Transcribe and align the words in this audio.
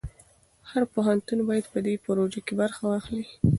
هر 0.69 0.83
پښتون 0.93 1.39
باید 1.47 1.65
په 1.73 1.79
دې 1.85 1.93
پروژه 2.05 2.39
کې 2.45 2.53
برخه 2.61 2.81
واخلي. 2.87 3.25